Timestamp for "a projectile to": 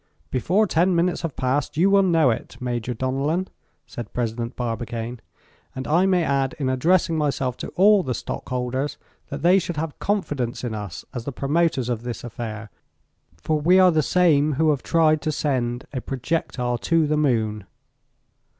15.93-17.05